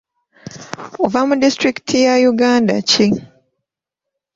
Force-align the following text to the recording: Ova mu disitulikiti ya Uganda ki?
Ova 1.03 1.19
mu 1.27 1.33
disitulikiti 1.41 1.97
ya 2.05 2.13
Uganda 2.33 2.75
ki? 2.89 3.07